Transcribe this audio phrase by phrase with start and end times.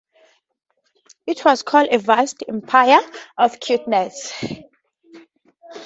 [1.27, 3.01] It was called: ...a vast empire
[3.37, 4.33] of cuteness!